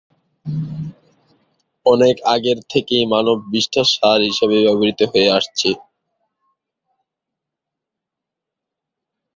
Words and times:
অনেক 1.85 2.15
আগের 2.33 2.57
থেকেই 2.71 3.03
মানব 3.13 3.37
বিষ্ঠা 3.51 3.83
সার 3.91 4.19
হিসাবে 4.29 4.57
ব্যবহৃত 4.63 4.99
হয়ে 5.11 5.29
আসছে। 5.37 5.69